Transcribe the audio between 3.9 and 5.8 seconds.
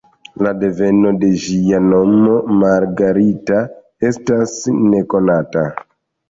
estas nekonata.